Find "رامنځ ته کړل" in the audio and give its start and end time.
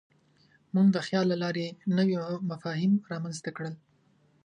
3.11-3.75